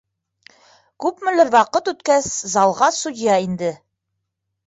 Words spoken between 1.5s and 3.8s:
ваҡыт үткәс, залға судья инде.